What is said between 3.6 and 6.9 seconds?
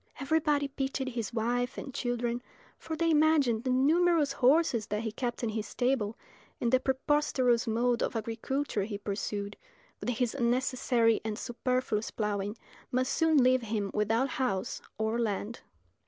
the numerous horses that he kept in his stable, and the